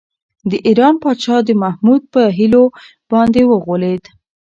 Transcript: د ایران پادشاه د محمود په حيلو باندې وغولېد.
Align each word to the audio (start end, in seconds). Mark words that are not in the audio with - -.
د 0.49 0.51
ایران 0.67 0.95
پادشاه 1.03 1.41
د 1.45 1.49
محمود 1.63 2.01
په 2.13 2.21
حيلو 2.37 2.63
باندې 3.11 3.41
وغولېد. 3.51 4.03